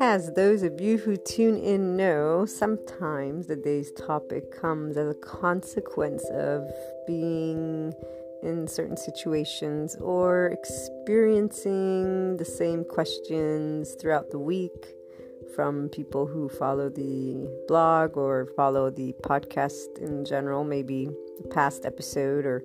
[0.00, 5.18] As those of you who tune in know, sometimes the day's topic comes as a
[5.18, 6.70] consequence of
[7.04, 7.92] being
[8.44, 14.86] in certain situations or experiencing the same questions throughout the week
[15.56, 21.08] from people who follow the blog or follow the podcast in general, maybe
[21.44, 22.62] a past episode or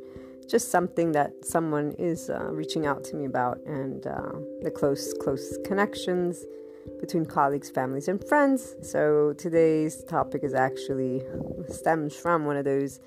[0.47, 5.15] just something that someone is uh, reaching out to me about and uh, the close
[5.19, 6.45] close connections
[6.99, 11.21] between colleagues families and friends so today's topic is actually
[11.69, 12.99] stems from one of those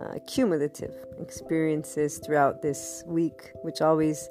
[0.00, 4.28] uh, cumulative experiences throughout this week, which always,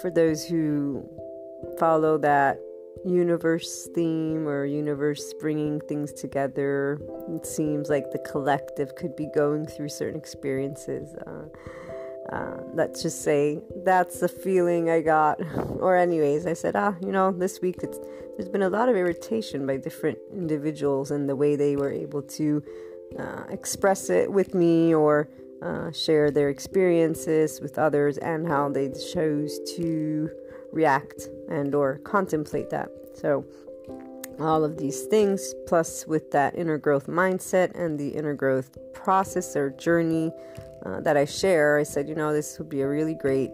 [0.00, 1.08] for those who
[1.78, 2.58] follow that
[3.04, 7.00] universe theme or universe bringing things together,
[7.30, 11.14] it seems like the collective could be going through certain experiences.
[11.26, 11.46] Uh,
[12.32, 15.40] uh, let's just say that's the feeling I got.
[15.80, 17.98] or, anyways, I said, ah, you know, this week it's,
[18.36, 22.22] there's been a lot of irritation by different individuals and the way they were able
[22.22, 22.62] to
[23.18, 25.28] uh, express it with me or
[25.62, 30.30] uh, share their experiences with others and how they chose to
[30.72, 33.44] react and or contemplate that so
[34.38, 39.56] all of these things plus with that inner growth mindset and the inner growth process
[39.56, 40.30] or journey
[40.84, 43.50] uh, that i share i said you know this would be a really great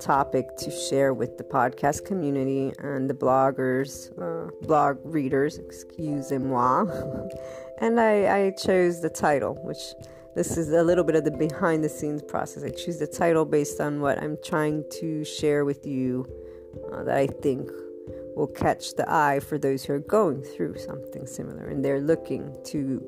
[0.00, 6.84] topic to share with the podcast community and the bloggers uh, blog readers excuse moi
[7.78, 9.94] And I, I chose the title, which
[10.34, 12.62] this is a little bit of the behind the scenes process.
[12.62, 16.26] I choose the title based on what I'm trying to share with you
[16.92, 17.70] uh, that I think
[18.34, 22.54] will catch the eye for those who are going through something similar and they're looking
[22.66, 23.02] to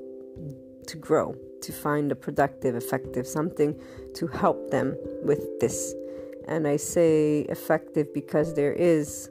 [0.86, 3.78] to grow, to find a productive, effective something
[4.14, 5.94] to help them with this.
[6.46, 9.28] And I say effective because there is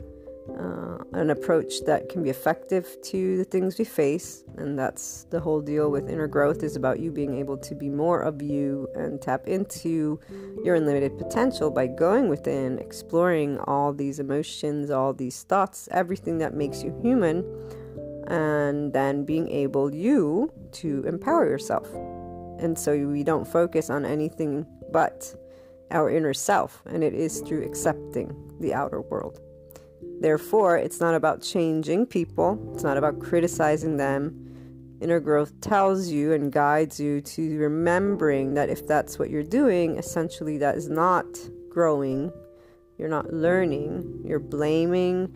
[0.50, 5.40] uh, an approach that can be effective to the things we face and that's the
[5.40, 8.88] whole deal with inner growth is about you being able to be more of you
[8.96, 10.20] and tap into
[10.64, 16.54] your unlimited potential by going within exploring all these emotions all these thoughts everything that
[16.54, 17.44] makes you human
[18.28, 21.88] and then being able you to empower yourself
[22.60, 25.34] and so we don't focus on anything but
[25.92, 29.40] our inner self and it is through accepting the outer world
[30.20, 34.44] Therefore, it's not about changing people, it's not about criticizing them.
[35.00, 39.98] Inner growth tells you and guides you to remembering that if that's what you're doing,
[39.98, 41.26] essentially that is not
[41.70, 42.32] growing,
[42.98, 45.36] you're not learning, you're blaming,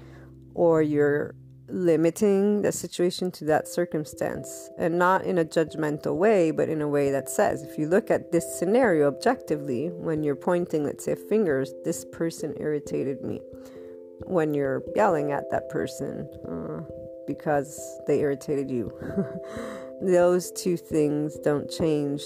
[0.56, 1.36] or you're
[1.74, 6.88] limiting the situation to that circumstance and not in a judgmental way, but in a
[6.88, 11.16] way that says, if you look at this scenario objectively, when you're pointing, let's say,
[11.16, 13.42] fingers, this person irritated me
[14.26, 16.82] when you're yelling at that person uh,
[17.28, 18.92] because they irritated you.
[20.02, 22.24] Those two things don't change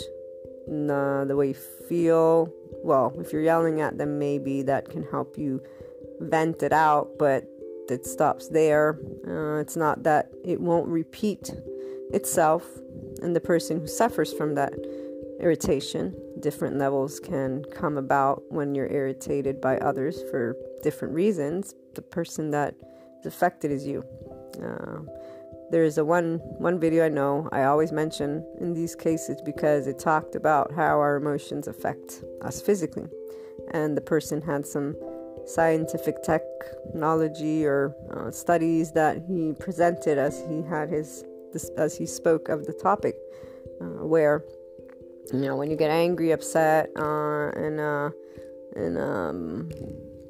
[0.67, 2.51] the, the way you feel.
[2.83, 5.61] Well, if you're yelling at them, maybe that can help you
[6.19, 7.43] vent it out, but
[7.89, 8.99] it stops there.
[9.27, 11.51] Uh, it's not that it won't repeat
[12.11, 12.63] itself,
[13.21, 14.73] and the person who suffers from that
[15.39, 21.75] irritation, different levels can come about when you're irritated by others for different reasons.
[21.93, 22.75] The person that
[23.19, 24.03] is affected is you.
[24.61, 24.99] Uh,
[25.71, 29.97] there's a one one video I know I always mention in these cases because it
[29.99, 33.07] talked about how our emotions affect us physically,
[33.71, 34.95] and the person had some
[35.45, 41.23] scientific technology or uh, studies that he presented as he had his
[41.77, 43.15] as he spoke of the topic,
[43.81, 44.43] uh, where
[45.33, 48.09] you know when you get angry, upset, uh, and uh,
[48.75, 49.71] and um,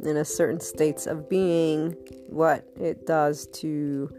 [0.04, 1.96] in a certain states of being,
[2.28, 4.14] what it does to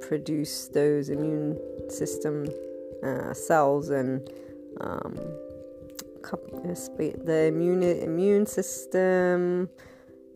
[0.00, 1.58] produce those immune
[1.88, 2.46] system
[3.04, 4.28] uh, cells and
[4.80, 5.14] um,
[6.22, 9.68] the immune immune system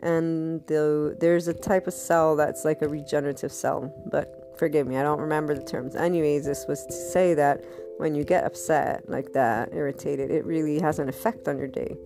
[0.03, 4.97] and the, there's a type of cell that's like a regenerative cell but forgive me
[4.97, 7.65] i don't remember the terms anyways this was to say that
[7.99, 11.97] when you get upset like that irritated it really has an effect on your day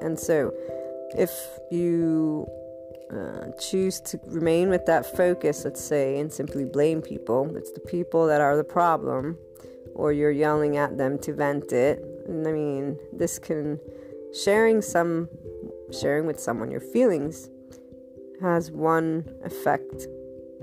[0.00, 0.52] and so
[1.16, 1.30] if
[1.70, 2.48] you
[3.12, 7.80] uh, choose to remain with that focus, let's say, and simply blame people, it's the
[7.80, 9.36] people that are the problem,
[9.94, 12.02] or you're yelling at them to vent it.
[12.26, 13.78] And I mean, this can
[14.32, 15.28] sharing some
[15.92, 17.48] sharing with someone your feelings
[18.40, 20.06] has one effect,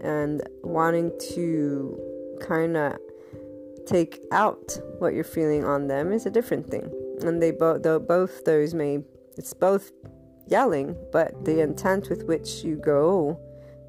[0.04, 1.98] and wanting to
[2.42, 2.98] kind of
[3.86, 6.92] take out what you're feeling on them is a different thing.
[7.22, 9.00] And they both, both those may,
[9.38, 9.92] it's both
[10.48, 13.40] yelling, but the intent with which you go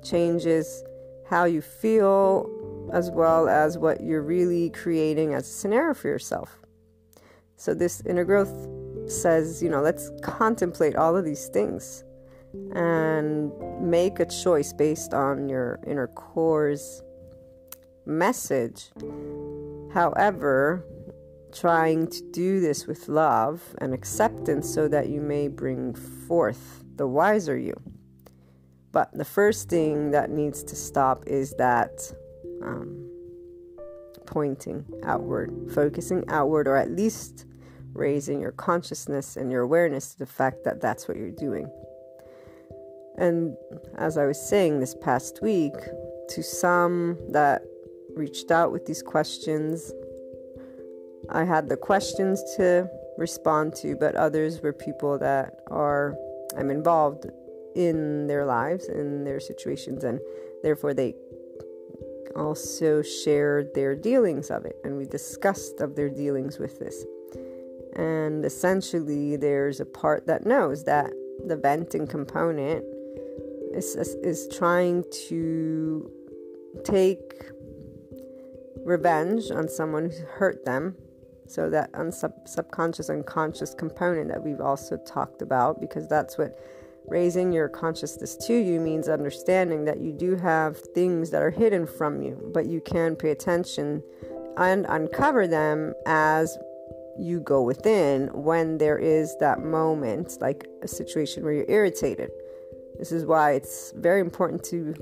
[0.02, 0.84] changes
[1.28, 2.48] how you feel
[2.92, 6.58] as well as what you're really creating as a scenario for yourself.
[7.56, 8.66] So, this inner growth
[9.10, 12.04] says, you know, let's contemplate all of these things
[12.74, 17.02] and make a choice based on your inner core's
[18.06, 18.90] message.
[19.92, 20.84] However,
[21.52, 27.06] trying to do this with love and acceptance so that you may bring forth the
[27.06, 27.74] wiser you.
[28.92, 32.12] But the first thing that needs to stop is that
[32.62, 33.08] um,
[34.26, 37.46] pointing outward, focusing outward, or at least
[37.92, 41.70] raising your consciousness and your awareness to the fact that that's what you're doing.
[43.18, 43.56] And
[43.96, 45.74] as I was saying this past week,
[46.30, 47.62] to some that
[48.14, 49.92] reached out with these questions,
[51.28, 52.88] I had the questions to
[53.18, 56.16] respond to, but others were people that are
[56.56, 57.26] I'm involved
[57.76, 60.18] in their lives, in their situations, and
[60.62, 61.14] therefore they
[62.34, 67.04] also shared their dealings of it, and we discussed of their dealings with this.
[67.96, 71.10] And essentially, there's a part that knows that
[71.46, 72.84] the venting component
[73.72, 76.10] is, is trying to
[76.84, 77.50] take
[78.84, 80.96] revenge on someone who hurt them.
[81.46, 86.56] So that unsub- subconscious and conscious component that we've also talked about, because that's what
[87.08, 91.86] raising your consciousness to you means understanding that you do have things that are hidden
[91.86, 94.00] from you, but you can pay attention
[94.58, 96.56] and uncover them as
[97.20, 102.30] you go within when there is that moment, like a situation where you're irritated.
[102.98, 104.94] This is why it's very important to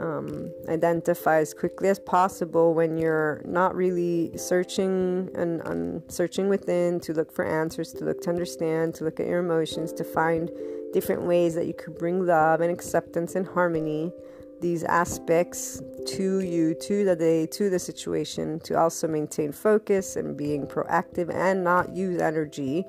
[0.00, 7.00] um, identify as quickly as possible when you're not really searching and, and searching within
[7.00, 10.50] to look for answers, to look to understand, to look at your emotions, to find
[10.92, 14.10] different ways that you could bring love and acceptance and harmony
[14.60, 20.36] these aspects to you to the day to the situation to also maintain focus and
[20.36, 22.84] being proactive and not use energy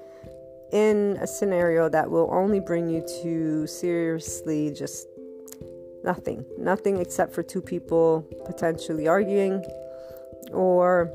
[0.71, 5.07] in a scenario that will only bring you to seriously just
[6.03, 6.45] Nothing.
[6.57, 9.63] Nothing except for two people potentially arguing
[10.51, 11.11] or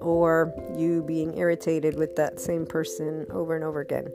[0.00, 4.12] or you being irritated with that same person over and over again.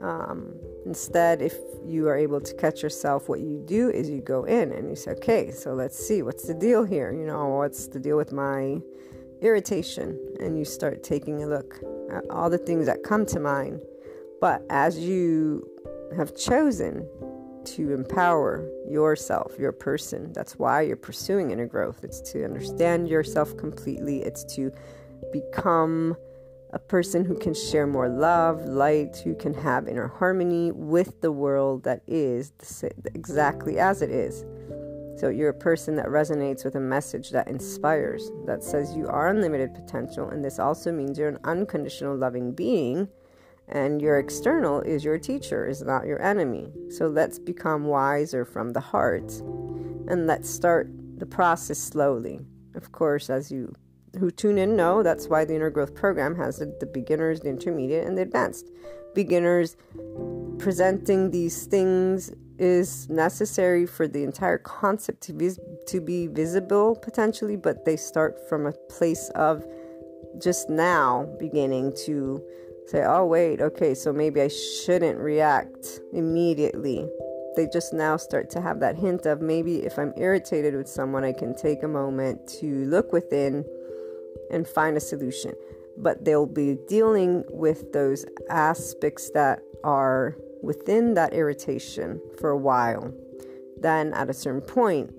[0.00, 0.54] Um,
[0.86, 4.72] instead, if you are able to catch yourself, what you do is you go in
[4.72, 7.12] and you say, okay, so let's see, what's the deal here?
[7.12, 8.80] You know, what's the deal with my
[9.40, 10.18] irritation?
[10.40, 13.80] And you start taking a look at all the things that come to mind.
[14.40, 15.68] But as you
[16.16, 17.08] have chosen
[17.64, 20.32] to empower yourself, your person.
[20.32, 22.02] That's why you're pursuing inner growth.
[22.02, 24.72] It's to understand yourself completely, it's to
[25.32, 26.16] become
[26.72, 31.30] a person who can share more love, light, who can have inner harmony with the
[31.30, 32.52] world that is
[33.14, 34.44] exactly as it is.
[35.20, 39.28] So you're a person that resonates with a message that inspires, that says you are
[39.28, 43.06] unlimited potential, and this also means you're an unconditional loving being,
[43.68, 46.72] and your external is your teacher, is not your enemy.
[46.88, 49.30] So let's become wiser from the heart,
[50.08, 52.40] and let's start the process slowly.
[52.74, 53.74] Of course, as you
[54.18, 57.48] who tune in know that's why the inner growth program has the, the beginners, the
[57.48, 58.70] intermediate, and the advanced.
[59.14, 59.76] Beginners
[60.58, 65.50] presenting these things is necessary for the entire concept to be,
[65.86, 69.64] to be visible potentially, but they start from a place of
[70.40, 72.42] just now beginning to
[72.86, 77.08] say, oh, wait, okay, so maybe I shouldn't react immediately.
[77.56, 81.24] They just now start to have that hint of maybe if I'm irritated with someone,
[81.24, 83.64] I can take a moment to look within
[84.50, 85.54] and find a solution.
[85.96, 93.12] But they'll be dealing with those aspects that are within that irritation for a while.
[93.78, 95.12] Then, at a certain point,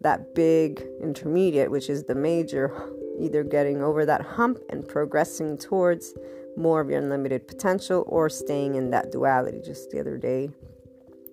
[0.00, 2.72] that big intermediate, which is the major,
[3.18, 6.14] either getting over that hump and progressing towards
[6.56, 9.60] more of your unlimited potential or staying in that duality.
[9.60, 10.50] Just the other day,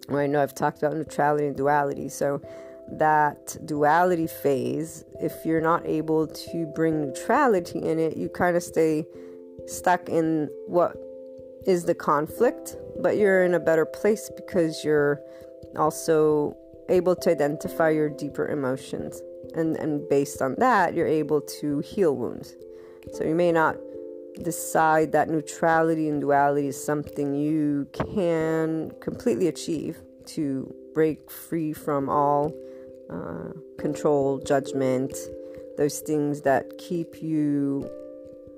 [0.09, 2.09] I know I've talked about neutrality and duality.
[2.09, 2.41] So,
[3.00, 8.63] that duality phase, if you're not able to bring neutrality in it, you kind of
[8.63, 9.05] stay
[9.67, 10.95] stuck in what
[11.65, 15.19] is the conflict, but you're in a better place because you're
[15.77, 16.55] also
[16.89, 19.21] able to identify your deeper emotions.
[19.55, 22.55] And, and based on that, you're able to heal wounds.
[23.13, 23.77] So you may not
[24.41, 32.09] decide that neutrality and duality is something you can completely achieve to break free from
[32.09, 32.53] all
[33.13, 35.15] uh, control, judgment,
[35.77, 37.89] those things that keep you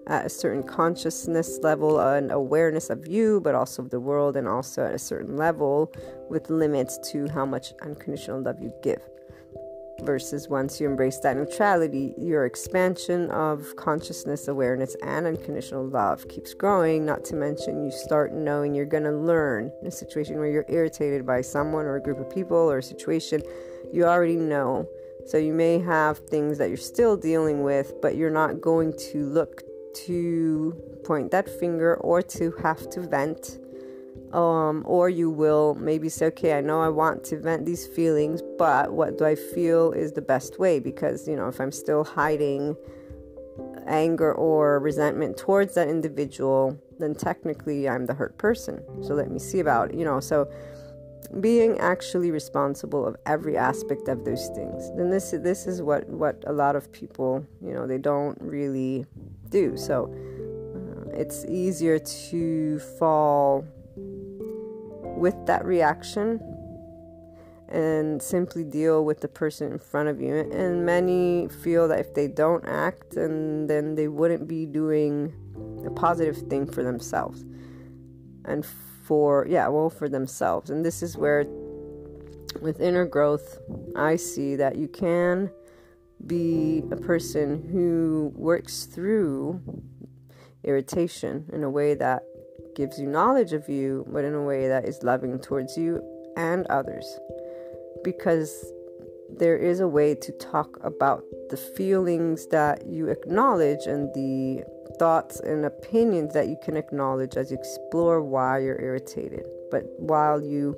[0.07, 4.47] at a certain consciousness level and awareness of you, but also of the world, and
[4.47, 5.91] also at a certain level
[6.29, 9.01] with limits to how much unconditional love you give.
[10.01, 16.53] Versus once you embrace that neutrality, your expansion of consciousness, awareness, and unconditional love keeps
[16.53, 17.05] growing.
[17.05, 20.65] Not to mention, you start knowing you're going to learn in a situation where you're
[20.67, 23.41] irritated by someone or a group of people or a situation
[23.93, 24.87] you already know.
[25.25, 29.25] So you may have things that you're still dealing with, but you're not going to
[29.25, 29.63] look
[30.05, 30.73] to
[31.03, 33.59] point that finger or to have to vent.
[34.33, 38.41] Um, or you will maybe say, okay, I know I want to vent these feelings,
[38.57, 40.79] but what do I feel is the best way?
[40.79, 42.75] Because, you know, if I'm still hiding
[43.87, 48.83] anger or resentment towards that individual, then technically I'm the hurt person.
[49.03, 50.19] So let me see about it, you know.
[50.19, 50.49] So
[51.27, 56.43] being actually responsible of every aspect of those things then this this is what what
[56.47, 59.05] a lot of people you know they don't really
[59.49, 59.77] do.
[59.77, 60.13] So
[60.75, 63.65] uh, it's easier to fall
[65.23, 66.41] with that reaction
[67.69, 70.35] and simply deal with the person in front of you.
[70.35, 75.33] And many feel that if they don't act and then they wouldn't be doing
[75.85, 77.45] a positive thing for themselves.
[78.43, 78.65] And
[79.05, 80.69] for yeah well for themselves.
[80.69, 81.45] And this is where
[82.61, 83.57] with inner growth
[83.97, 85.51] i see that you can
[86.25, 89.61] be a person who works through
[90.63, 92.23] irritation in a way that
[92.73, 96.01] gives you knowledge of you but in a way that is loving towards you
[96.35, 97.19] and others.
[98.03, 98.71] Because
[99.29, 104.63] there is a way to talk about the feelings that you acknowledge and the
[104.97, 109.45] thoughts and opinions that you can acknowledge as you explore why you're irritated.
[109.71, 110.77] But while you,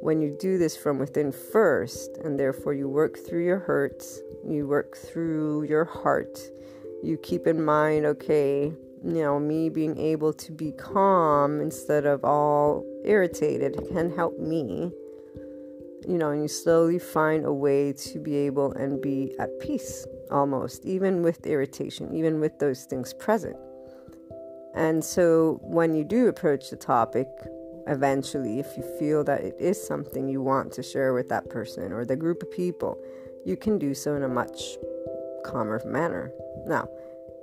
[0.00, 4.66] when you do this from within first, and therefore you work through your hurts, you
[4.66, 6.38] work through your heart,
[7.02, 8.72] you keep in mind, okay,
[9.04, 14.90] you know, me being able to be calm instead of all irritated can help me
[16.08, 20.06] you know, and you slowly find a way to be able and be at peace
[20.30, 23.56] almost, even with irritation, even with those things present.
[24.74, 27.28] And so when you do approach the topic,
[27.86, 31.92] eventually, if you feel that it is something you want to share with that person
[31.92, 33.02] or the group of people,
[33.44, 34.76] you can do so in a much
[35.44, 36.30] calmer manner.
[36.66, 36.88] Now,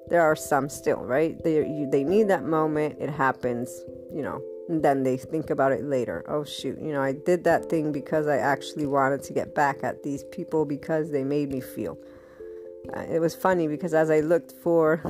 [0.09, 1.41] there are some still, right?
[1.43, 5.71] They, you, they need that moment, it happens, you know, and then they think about
[5.71, 6.23] it later.
[6.27, 9.83] Oh, shoot, you know, I did that thing because I actually wanted to get back
[9.83, 11.97] at these people because they made me feel.
[13.09, 15.01] It was funny because as I looked for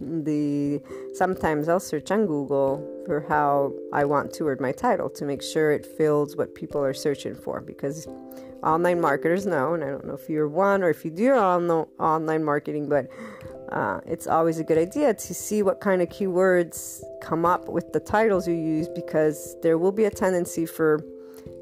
[0.00, 0.80] the,
[1.14, 5.42] sometimes I'll search on Google for how I want to word my title to make
[5.42, 8.06] sure it fills what people are searching for because
[8.62, 11.88] online marketers know, and I don't know if you're one or if you do all
[11.98, 13.08] online marketing, but
[13.70, 17.92] uh, it's always a good idea to see what kind of keywords come up with
[17.92, 21.04] the titles you use because there will be a tendency for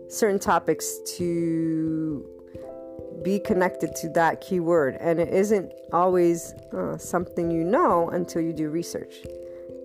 [0.08, 2.24] certain topics to
[3.22, 8.52] be connected to that keyword and it isn't always uh, something you know until you
[8.52, 9.14] do research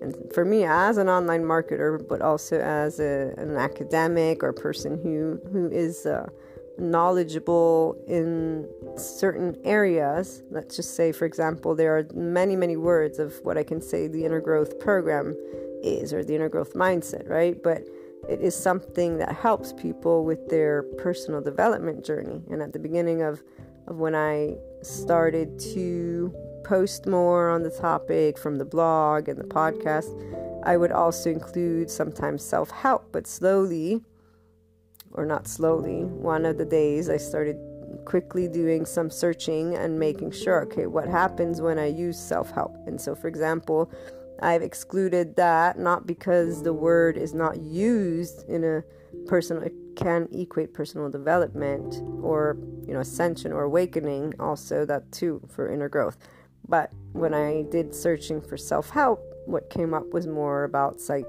[0.00, 4.98] and for me as an online marketer but also as a, an academic or person
[5.02, 6.28] who who is uh,
[6.78, 10.42] knowledgeable in certain areas.
[10.50, 14.08] Let's just say, for example, there are many, many words of what I can say
[14.08, 15.36] the inner growth program
[15.82, 17.60] is or the inner growth mindset, right?
[17.62, 17.82] But
[18.28, 22.42] it is something that helps people with their personal development journey.
[22.50, 23.42] And at the beginning of,
[23.86, 29.44] of when I started to post more on the topic from the blog and the
[29.44, 30.10] podcast,
[30.64, 34.02] I would also include sometimes self help, but slowly
[35.14, 37.56] or not slowly, one of the days I started
[38.04, 42.74] quickly doing some searching and making sure, okay, what happens when I use self help?
[42.86, 43.90] And so, for example,
[44.42, 48.82] I've excluded that not because the word is not used in a
[49.26, 52.56] personal, it can equate personal development or,
[52.86, 56.16] you know, ascension or awakening, also that too for inner growth.
[56.68, 61.26] But when I did searching for self help, what came up was more about psych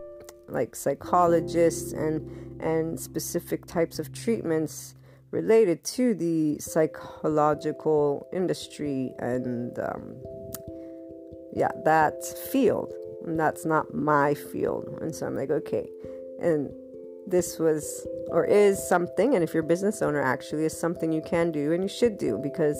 [0.48, 4.96] like psychologists and and specific types of treatments
[5.32, 10.15] related to the psychological industry and um,
[11.55, 12.93] yeah that field
[13.25, 14.98] that's not my field.
[15.01, 15.89] And so i'm like okay.
[16.42, 16.70] And
[17.25, 21.22] this was or is something and if you're a business owner actually is something you
[21.22, 22.77] can do and you should do because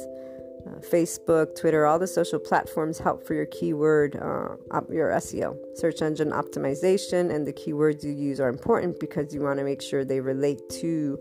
[0.66, 4.56] uh, Facebook, Twitter, all the social platforms help for your keyword, uh,
[4.90, 9.60] your SEO, search engine optimization, and the keywords you use are important because you want
[9.60, 11.20] to make sure they relate to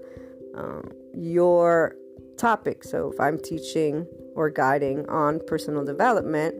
[0.54, 1.96] um, your
[2.38, 2.84] topic.
[2.84, 6.54] So if I'm teaching or guiding on personal development,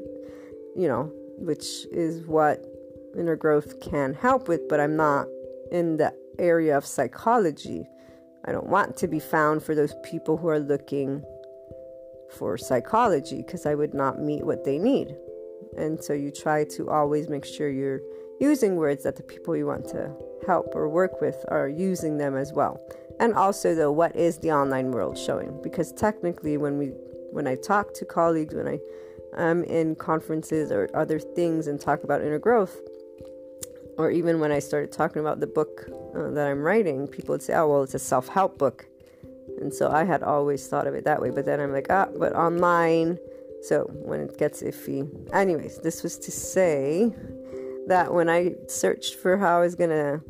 [0.75, 2.65] you know, which is what
[3.17, 5.27] inner growth can help with, but I'm not
[5.71, 7.87] in the area of psychology.
[8.45, 11.23] I don't want to be found for those people who are looking
[12.37, 15.15] for psychology because I would not meet what they need.
[15.77, 18.01] And so you try to always make sure you're
[18.41, 20.15] using words that the people you want to
[20.47, 22.81] help or work with are using them as well.
[23.21, 25.61] And also though what is the online world showing?
[25.63, 26.93] Because technically when we
[27.31, 28.79] when I talk to colleagues, when I
[29.37, 32.81] am in conferences or other things and talk about inner growth,
[33.99, 37.43] or even when I started talking about the book uh, that I'm writing, people would
[37.43, 38.87] say, "Oh, well, it's a self-help book."
[39.61, 41.31] And so I had always thought of it that way.
[41.31, 43.19] But then I'm like, ah, but online.
[43.63, 45.09] So when it gets iffy.
[45.33, 47.15] Anyways, this was to say
[47.87, 50.21] that when I searched for how I was going to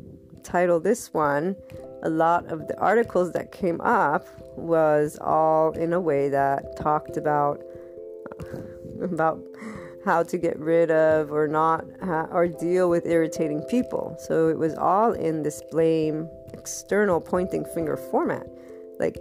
[0.43, 1.55] title this one,
[2.03, 7.17] a lot of the articles that came up was all in a way that talked
[7.17, 7.63] about
[9.11, 9.39] about
[10.05, 11.85] how to get rid of or not
[12.31, 14.17] or deal with irritating people.
[14.19, 18.45] So it was all in this blame external pointing finger format
[18.99, 19.17] like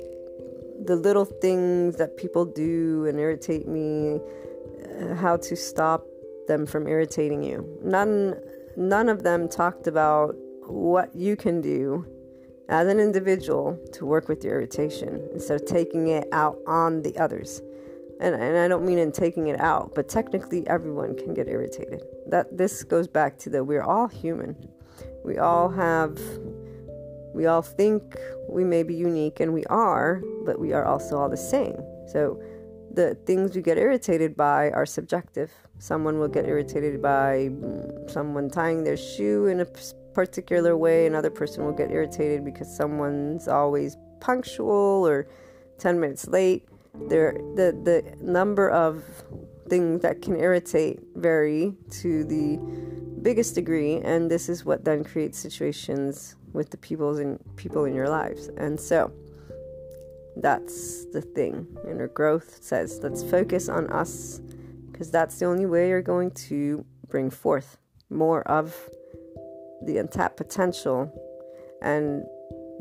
[0.85, 4.21] the little things that people do and irritate me,
[5.01, 6.05] uh, how to stop
[6.49, 7.79] them from irritating you.
[7.83, 8.37] None
[8.77, 10.35] none of them talked about
[10.66, 12.07] what you can do
[12.68, 17.16] as an individual to work with your irritation instead of taking it out on the
[17.18, 17.61] others.
[18.23, 22.03] And, and I don't mean in taking it out, but technically everyone can get irritated.
[22.29, 24.57] That this goes back to that we're all human.
[25.25, 26.19] We all have
[27.35, 28.17] we all think
[28.49, 31.77] we may be unique, and we are, but we are also all the same.
[32.07, 32.41] So
[32.95, 35.51] the things we get irritated by are subjective.
[35.79, 37.51] Someone will get irritated by
[38.07, 39.67] someone tying their shoe in a
[40.13, 45.27] particular way, another person will get irritated because someone's always punctual or
[45.79, 46.69] 10 minutes late.
[46.95, 49.05] There, the, the number of
[49.69, 52.59] things that can irritate vary to the
[53.23, 57.95] biggest degree, and this is what then creates situations with the people's in people in
[57.95, 58.49] your lives.
[58.59, 59.13] And so
[60.37, 61.67] that's the thing.
[61.89, 64.41] Inner growth says let's focus on us
[64.91, 67.79] because that's the only way you're going to bring forth
[68.11, 68.75] more of
[69.85, 71.11] the untapped potential
[71.83, 72.25] and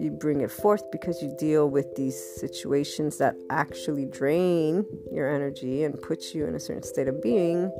[0.01, 5.83] you bring it forth because you deal with these situations that actually drain your energy
[5.83, 7.71] and put you in a certain state of being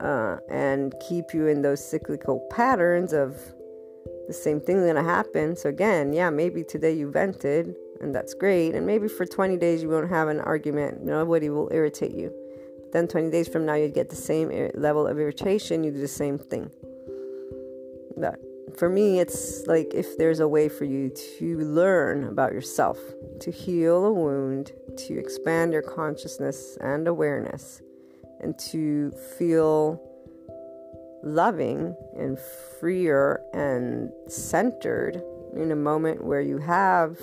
[0.00, 3.36] uh, and keep you in those cyclical patterns of
[4.26, 5.54] the same thing gonna happen.
[5.54, 9.82] So again, yeah, maybe today you vented and that's great, and maybe for 20 days
[9.82, 11.02] you won't have an argument.
[11.02, 12.32] Nobody will irritate you.
[12.80, 15.84] But then 20 days from now you get the same level of irritation.
[15.84, 16.70] You do the same thing.
[18.16, 18.40] But
[18.74, 22.98] for me, it's like if there's a way for you to learn about yourself,
[23.40, 27.80] to heal a wound, to expand your consciousness and awareness
[28.40, 30.02] and to feel
[31.22, 32.38] loving and
[32.80, 35.22] freer and centered
[35.56, 37.18] in a moment where you have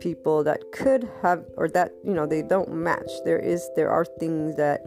[0.00, 3.10] people that could have or that you know they don't match.
[3.24, 4.82] There is there are things that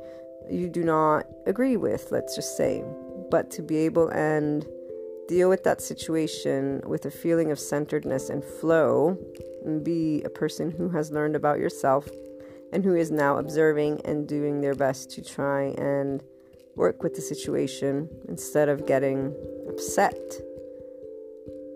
[0.49, 2.83] you do not agree with let's just say.
[3.29, 4.65] But to be able and
[5.31, 9.17] deal with that situation with a feeling of centeredness and flow
[9.63, 12.09] and be a person who has learned about yourself
[12.73, 16.21] and who is now observing and doing their best to try and
[16.75, 19.33] work with the situation instead of getting
[19.69, 20.17] upset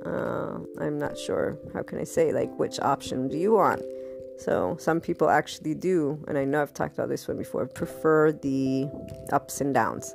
[0.06, 1.58] uh, I'm not sure.
[1.74, 2.32] How can I say?
[2.32, 3.82] Like, which option do you want?
[4.38, 8.32] So, some people actually do, and I know I've talked about this one before, prefer
[8.32, 8.88] the
[9.32, 10.14] ups and downs.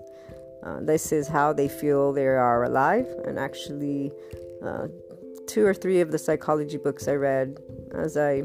[0.62, 4.12] Uh, this is how they feel they are alive, and actually,
[4.62, 4.88] uh,
[5.46, 7.59] two or three of the psychology books I read
[7.92, 8.42] as I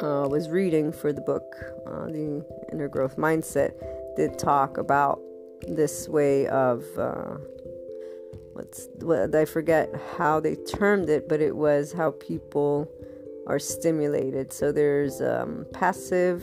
[0.00, 3.72] uh, was reading for the book, uh, The Inner Growth Mindset,
[4.16, 5.20] did talk about
[5.66, 7.36] this way of uh,
[8.52, 12.90] what's what I forget how they termed it, but it was how people
[13.46, 14.52] are stimulated.
[14.52, 16.42] So there's um, passive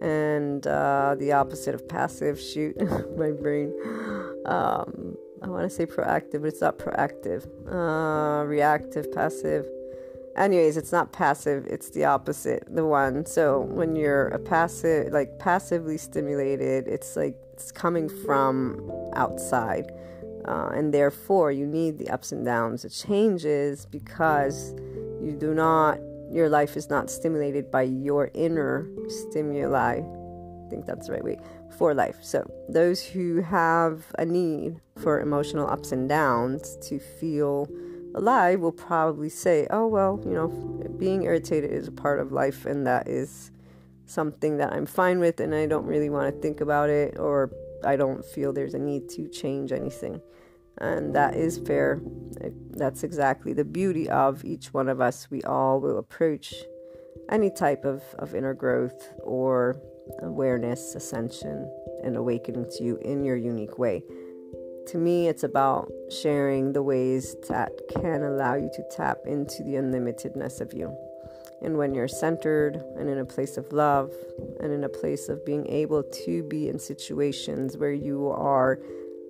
[0.00, 2.40] and uh, the opposite of passive.
[2.40, 2.76] Shoot,
[3.16, 3.72] my brain.
[4.46, 7.46] Um, I want to say proactive, but it's not proactive.
[7.70, 9.66] Uh, reactive, passive.
[10.36, 13.26] Anyways, it's not passive, it's the opposite, the one.
[13.26, 19.90] So when you're a passive, like passively stimulated, it's like it's coming from outside.
[20.46, 24.72] Uh, and therefore, you need the ups and downs, the changes, because
[25.20, 25.98] you do not,
[26.30, 30.00] your life is not stimulated by your inner stimuli.
[30.00, 31.38] I think that's the right way
[31.76, 32.16] for life.
[32.22, 37.68] So, those who have a need for emotional ups and downs to feel
[38.14, 40.48] alive will probably say, oh, well, you know,
[40.98, 43.50] being irritated is a part of life, and that is
[44.06, 47.50] something that I'm fine with, and I don't really want to think about it or
[47.84, 50.20] I don't feel there's a need to change anything.
[50.80, 52.00] And that is fair.
[52.70, 55.30] That's exactly the beauty of each one of us.
[55.30, 56.54] We all will approach
[57.28, 59.76] any type of, of inner growth or
[60.22, 61.70] awareness, ascension,
[62.02, 64.02] and awakening to you in your unique way.
[64.88, 69.74] To me, it's about sharing the ways that can allow you to tap into the
[69.74, 70.96] unlimitedness of you.
[71.62, 74.10] And when you're centered and in a place of love
[74.60, 78.80] and in a place of being able to be in situations where you are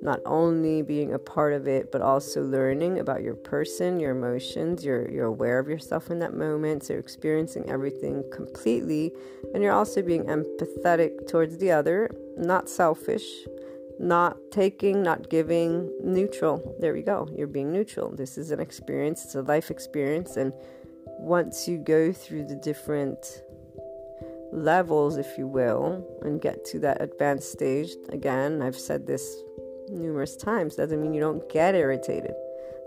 [0.02, 4.84] not only being a part of it, but also learning about your person, your emotions,
[4.84, 9.12] you're, you're aware of yourself in that moment, so you're experiencing everything completely,
[9.52, 13.24] and you're also being empathetic towards the other, not selfish,
[13.98, 16.74] not taking, not giving, neutral.
[16.80, 17.28] There we go.
[17.36, 18.10] You're being neutral.
[18.10, 20.54] This is an experience, it's a life experience, and
[21.18, 23.42] once you go through the different
[24.52, 29.42] levels, if you will, and get to that advanced stage, again, I've said this
[29.90, 32.34] numerous times, doesn't mean you don't get irritated.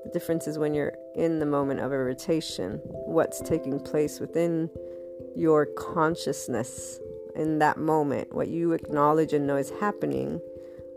[0.04, 4.70] The difference is when you're in the moment of irritation, what's taking place within
[5.36, 7.00] your consciousness
[7.36, 10.40] in that moment, what you acknowledge and know is happening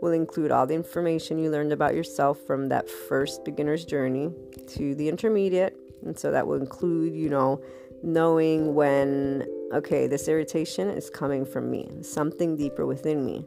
[0.01, 4.31] will include all the information you learned about yourself from that first beginner's journey
[4.67, 7.61] to the intermediate and so that will include, you know,
[8.03, 13.45] knowing when, okay, this irritation is coming from me, something deeper within me.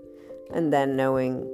[0.53, 1.49] And then knowing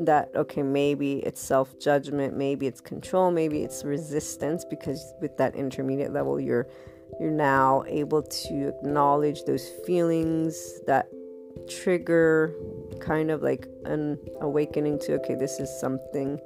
[0.00, 5.54] that, okay, maybe it's self judgment, maybe it's control, maybe it's resistance, because with that
[5.54, 6.66] intermediate level, you're
[7.20, 11.08] you're now able to acknowledge those feelings that
[11.68, 12.52] trigger
[13.00, 16.38] kind of like an awakening to okay this is something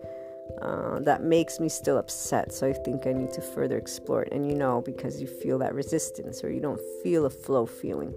[0.62, 2.52] uh, that makes me still upset.
[2.52, 4.32] So I think I need to further explore it.
[4.32, 8.14] And you know, because you feel that resistance or you don't feel a flow feeling.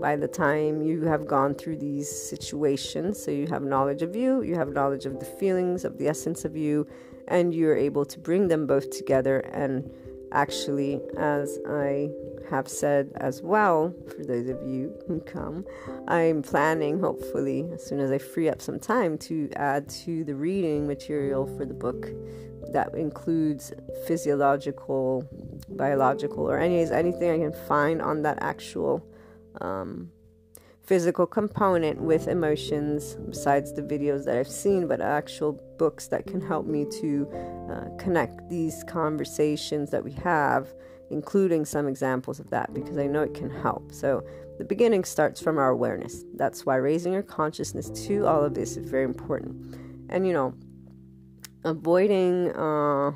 [0.00, 4.42] By the time you have gone through these situations, so you have knowledge of you,
[4.42, 6.86] you have knowledge of the feelings, of the essence of you,
[7.26, 9.40] and you're able to bring them both together.
[9.40, 9.90] And
[10.32, 12.10] actually, as I
[12.50, 15.64] have said as well, for those of you who come,
[16.06, 20.34] I'm planning, hopefully, as soon as I free up some time, to add to the
[20.34, 22.08] reading material for the book
[22.72, 23.72] that includes
[24.06, 25.28] physiological,
[25.70, 29.04] biological, or anyways, anything I can find on that actual
[29.60, 30.10] um,
[30.82, 36.40] physical component with emotions besides the videos that I've seen, but actual books that can
[36.40, 37.28] help me to
[37.70, 40.68] uh, connect these conversations that we have
[41.10, 43.92] including some examples of that because I know it can help.
[43.92, 44.24] So,
[44.58, 46.24] the beginning starts from our awareness.
[46.34, 49.76] That's why raising your consciousness to all of this is very important.
[50.08, 50.54] And you know,
[51.64, 53.12] avoiding uh,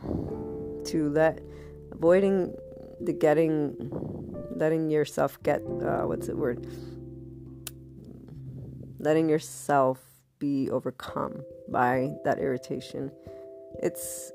[0.85, 1.41] to let
[1.91, 2.55] avoiding
[3.05, 3.77] the getting
[4.57, 6.67] letting yourself get uh, what's the word
[9.03, 9.99] letting yourself
[10.39, 13.11] be overcome by that irritation.
[13.83, 14.33] It's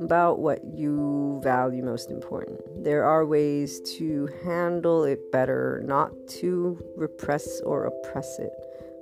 [0.00, 2.60] about what you value most important.
[2.84, 6.10] There are ways to handle it better, not
[6.40, 8.52] to repress or oppress it,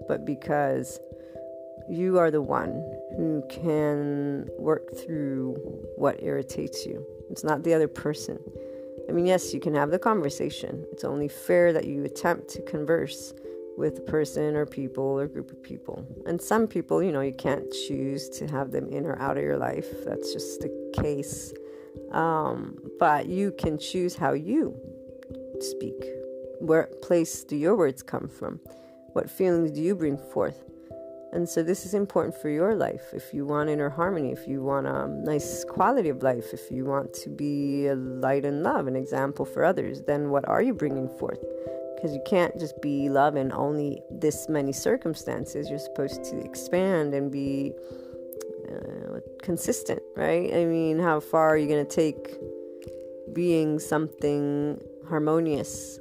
[0.08, 0.98] but because
[1.88, 2.72] you are the one
[3.16, 5.54] who can work through
[5.96, 7.04] what irritates you.
[7.30, 8.38] It's not the other person.
[9.11, 10.87] I mean, yes, you can have the conversation.
[10.92, 13.35] It's only fair that you attempt to converse
[13.77, 16.07] with a person or people or group of people.
[16.27, 19.42] And some people, you know, you can't choose to have them in or out of
[19.42, 20.05] your life.
[20.05, 21.53] That's just the case.
[22.12, 24.77] Um, but you can choose how you
[25.59, 26.05] speak.
[26.61, 28.61] Where place do your words come from?
[29.14, 30.62] What feelings do you bring forth?
[31.32, 33.12] And so this is important for your life.
[33.12, 36.84] If you want inner harmony, if you want a nice quality of life, if you
[36.84, 40.74] want to be a light and love, an example for others, then what are you
[40.74, 41.40] bringing forth?
[41.94, 45.70] Because you can't just be love in only this many circumstances.
[45.70, 47.74] You're supposed to expand and be
[48.68, 50.52] uh, consistent, right?
[50.52, 52.34] I mean, how far are you going to take
[53.32, 56.00] being something harmonious?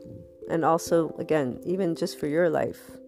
[0.49, 2.98] And also, again, even just for your life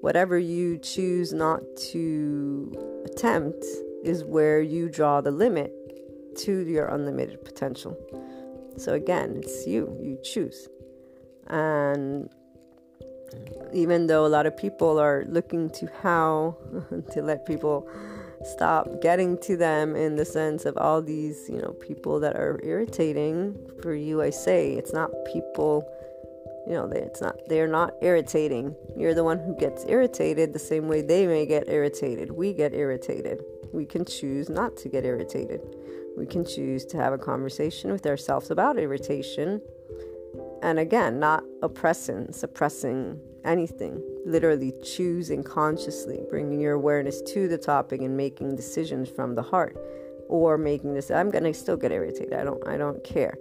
[0.00, 3.64] whatever you choose not to attempt
[4.04, 5.72] is where you draw the limit
[6.36, 7.96] to your unlimited potential.
[8.76, 10.68] So again, it's you, you choose.
[11.48, 12.28] And
[13.72, 16.56] even though a lot of people are looking to how
[17.12, 17.88] to let people
[18.44, 22.60] stop getting to them in the sense of all these, you know, people that are
[22.62, 25.90] irritating for you, I say it's not people
[26.68, 28.76] you know it's not they're not irritating.
[28.94, 32.30] You're the one who gets irritated the same way they may get irritated.
[32.30, 33.42] We get irritated.
[33.72, 35.62] We can choose not to get irritated.
[36.16, 39.62] We can choose to have a conversation with ourselves about irritation.
[40.62, 44.02] And again not oppressing suppressing anything.
[44.26, 49.74] Literally choosing consciously bringing your awareness to the topic and making decisions from the heart.
[50.28, 52.34] Or making this i'm going to still get irritated.
[52.34, 53.38] I don't i don't care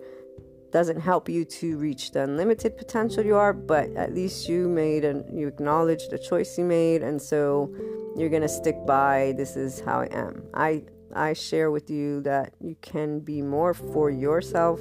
[0.72, 5.06] doesn't help you to reach the unlimited potential you are, but at least you made
[5.06, 7.74] and you acknowledge the choice you made, and so
[8.16, 10.44] you're gonna stick by this is how I am.
[10.54, 10.84] I
[11.16, 14.80] I share with you that you can be more for yourself.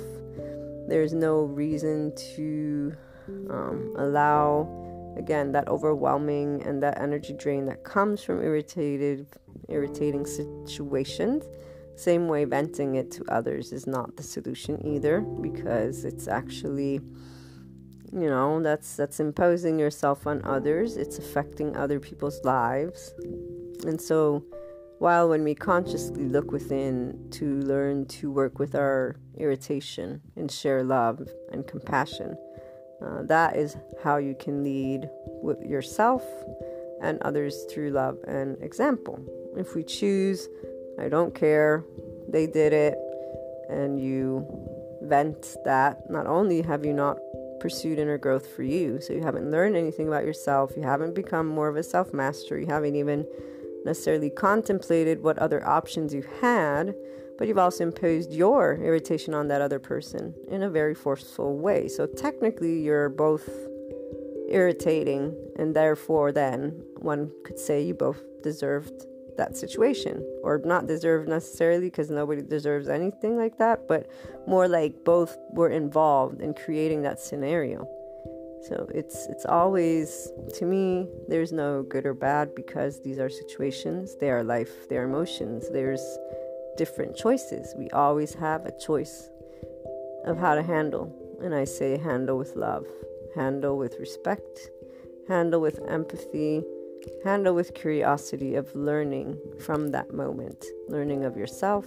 [0.88, 2.94] There's no reason to
[3.50, 9.26] um, allow again that overwhelming and that energy drain that comes from irritated
[9.68, 11.44] irritating situations
[11.96, 17.00] same way, venting it to others is not the solution either because it's actually
[18.12, 20.96] you know that's that's imposing yourself on others.
[20.96, 23.14] It's affecting other people's lives.
[23.84, 24.44] And so
[24.98, 30.82] while when we consciously look within to learn to work with our irritation and share
[30.82, 32.36] love and compassion
[33.02, 35.08] uh, that is how you can lead
[35.42, 36.24] with yourself
[37.02, 39.20] and others through love and example.
[39.56, 40.48] If we choose
[40.98, 41.84] I don't care.
[42.28, 42.98] They did it.
[43.68, 44.46] And you
[45.02, 46.10] vent that.
[46.10, 47.18] Not only have you not
[47.60, 51.46] pursued inner growth for you, so you haven't learned anything about yourself, you haven't become
[51.46, 53.26] more of a self master, you haven't even
[53.84, 56.94] necessarily contemplated what other options you had,
[57.38, 61.88] but you've also imposed your irritation on that other person in a very forceful way.
[61.88, 63.48] So technically, you're both
[64.48, 69.06] irritating, and therefore, then one could say you both deserved
[69.36, 74.10] that situation or not deserve necessarily because nobody deserves anything like that but
[74.46, 77.88] more like both were involved in creating that scenario.
[78.68, 84.16] So it's it's always to me there's no good or bad because these are situations
[84.16, 86.04] they are life they are emotions there's
[86.76, 87.74] different choices.
[87.76, 89.30] We always have a choice
[90.26, 92.86] of how to handle and i say handle with love
[93.34, 94.70] handle with respect
[95.28, 96.62] handle with empathy
[97.24, 101.86] handle with curiosity of learning from that moment, learning of yourself,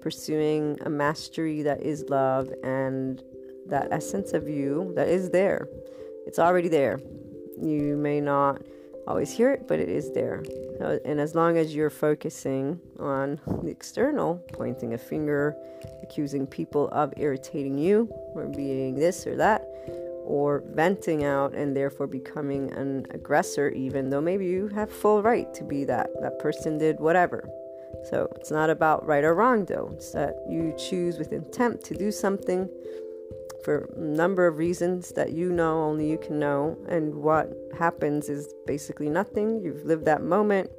[0.00, 3.22] pursuing a mastery that is love and
[3.66, 5.68] that essence of you that is there.
[6.26, 7.00] It's already there.
[7.60, 8.62] You may not
[9.06, 10.42] always hear it, but it is there.
[11.04, 15.56] And as long as you're focusing on the external, pointing a finger,
[16.02, 19.55] accusing people of irritating you or being this or that,
[20.26, 25.52] or venting out and therefore becoming an aggressor even though maybe you have full right
[25.54, 26.10] to be that.
[26.20, 27.48] That person did whatever.
[28.10, 29.90] So it's not about right or wrong though.
[29.94, 32.68] It's that you choose with intent to do something
[33.64, 36.76] for a number of reasons that you know only you can know.
[36.88, 39.60] And what happens is basically nothing.
[39.60, 40.70] You've lived that moment.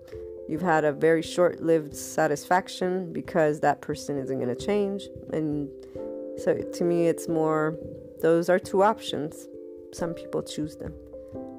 [0.47, 5.09] You've had a very short-lived satisfaction because that person isn't going to change.
[5.33, 5.69] And
[6.37, 7.77] so to me it's more
[8.21, 9.47] those are two options.
[9.93, 10.93] Some people choose them.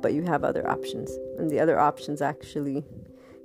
[0.01, 1.11] but you have other options.
[1.39, 2.85] And the other options actually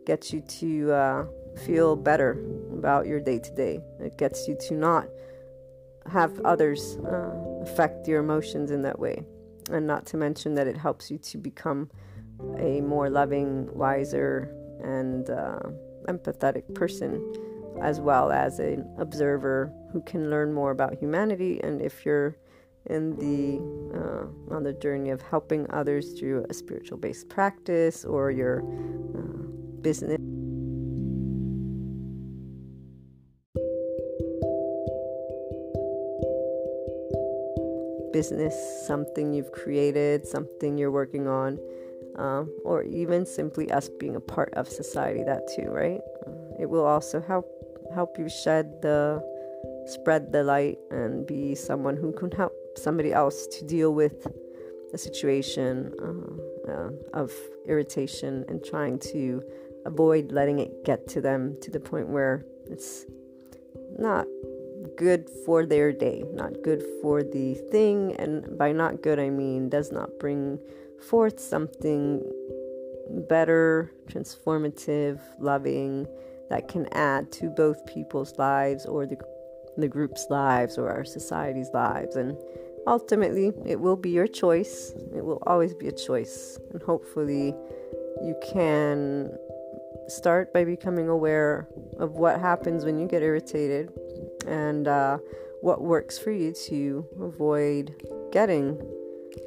[0.06, 1.26] get you to uh,
[1.66, 3.80] feel better about your day to day.
[4.00, 5.08] It gets you to not
[6.12, 9.24] have others uh, affect your emotions in that way.
[9.72, 11.90] And not to mention that it helps you to become
[12.58, 15.60] a more loving, wiser, and uh,
[16.10, 17.34] empathetic person,
[17.82, 21.62] as well as an observer who can learn more about humanity.
[21.64, 22.36] And if you're
[22.88, 23.60] in the
[23.98, 28.64] uh, on the journey of helping others through a spiritual based practice or your
[29.16, 29.48] uh,
[29.82, 30.18] business
[38.12, 41.58] business, something you've created, something you're working on,
[42.18, 45.24] uh, or even simply us being a part of society.
[45.24, 46.00] That too, right?
[46.60, 47.48] It will also help
[47.94, 49.22] help you shed the
[49.86, 54.28] spread the light and be someone who can help somebody else to deal with
[54.94, 57.32] a situation uh, uh, of
[57.68, 59.42] irritation and trying to
[59.86, 63.06] avoid letting it get to them to the point where it's
[63.98, 64.26] not
[64.96, 68.16] good for their day, not good for the thing.
[68.18, 70.60] And by not good, I mean does not bring
[71.10, 72.22] forth something
[73.30, 76.08] better, transformative, loving
[76.50, 79.18] that can add to both people's lives or the,
[79.78, 82.16] the group's lives or our society's lives.
[82.16, 82.38] And
[82.88, 84.94] ultimately, it will be your choice.
[85.16, 86.60] It will always be a choice.
[86.72, 87.56] And hopefully,
[88.22, 89.38] you can
[90.08, 91.68] start by becoming aware
[92.00, 93.92] of what happens when you get irritated
[94.48, 95.18] and uh,
[95.62, 97.96] what works for you to avoid
[98.32, 98.82] getting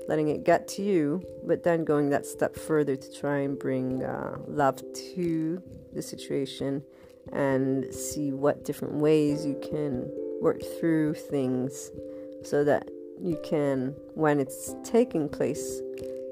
[0.08, 4.02] letting it get to you but then going that step further to try and bring
[4.02, 5.62] uh, love to
[5.92, 6.82] the situation
[7.32, 10.10] and see what different ways you can
[10.40, 11.90] work through things
[12.42, 12.88] so that
[13.20, 15.80] you can when it's taking place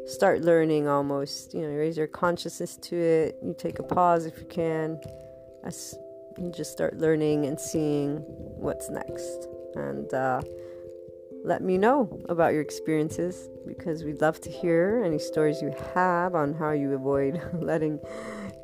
[0.07, 4.39] start learning almost you know raise your consciousness to it you take a pause if
[4.39, 5.01] you can
[5.65, 5.97] as
[6.39, 8.17] you just start learning and seeing
[8.59, 9.49] what's next.
[9.75, 10.43] And uh,
[11.45, 16.35] let me know about your experiences because we'd love to hear any stories you have
[16.35, 18.01] on how you avoid letting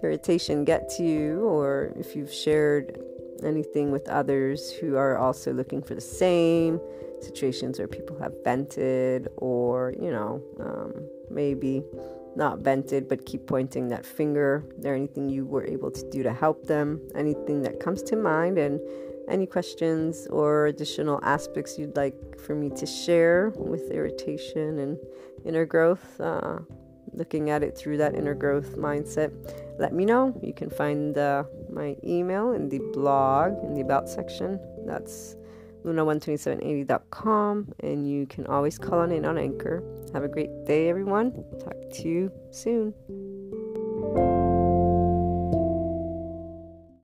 [0.03, 2.99] irritation get to you, or if you've shared
[3.45, 6.81] anything with others who are also looking for the same
[7.21, 11.85] situations where people have vented, or you know, um, maybe
[12.35, 14.65] not vented, but keep pointing that finger.
[14.79, 16.99] is There anything you were able to do to help them?
[17.15, 18.81] Anything that comes to mind, and
[19.31, 24.99] any questions or additional aspects you'd like for me to share with irritation and
[25.45, 26.21] inner growth?
[26.21, 26.59] Uh,
[27.13, 29.33] looking at it through that inner growth mindset,
[29.79, 30.39] let me know.
[30.43, 34.61] You can find uh, my email in the blog in the about section.
[34.87, 35.37] That's
[35.85, 39.83] luna12780.com, and you can always call on in on Anchor.
[40.13, 41.33] Have a great day, everyone.
[41.59, 42.95] Talk to you soon.